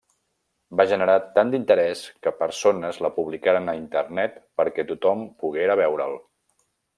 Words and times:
Va 0.79 0.85
generar 0.91 1.17
tant 1.35 1.51
d'interès 1.55 2.01
que 2.27 2.33
persones 2.39 3.01
la 3.07 3.11
publicaren 3.19 3.73
a 3.75 3.77
Internet 3.81 4.41
perquè 4.63 4.87
tothom 4.93 5.23
poguera 5.45 5.77
veure'l. 5.83 6.19